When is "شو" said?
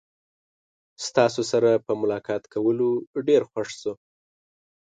3.81-3.93